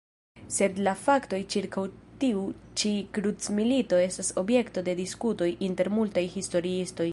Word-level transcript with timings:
Sed 0.53 0.79
la 0.85 0.93
faktoj 1.01 1.39
ĉirkaŭ 1.55 1.83
tiu 2.23 2.41
ĉi 2.83 2.93
krucmilito 3.17 4.01
estas 4.07 4.33
objekto 4.43 4.85
de 4.91 4.99
diskutoj 5.03 5.53
inter 5.71 5.95
multaj 5.99 6.29
historiistoj. 6.39 7.09